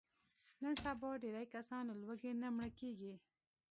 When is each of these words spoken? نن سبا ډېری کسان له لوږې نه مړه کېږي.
نن 0.61 0.73
سبا 0.83 1.09
ډېری 1.21 1.45
کسان 1.55 1.83
له 1.89 1.95
لوږې 2.01 2.31
نه 2.41 2.47
مړه 2.55 2.69
کېږي. 2.79 3.13